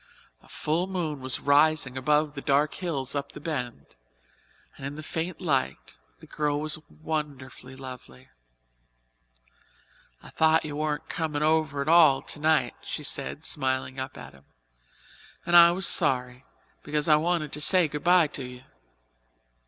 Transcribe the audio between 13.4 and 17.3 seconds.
smiling up at him, "and I was sorry, because I